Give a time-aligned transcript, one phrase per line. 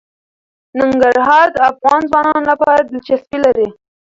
[0.79, 3.67] ننګرهار د افغان ځوانانو لپاره دلچسپي لري.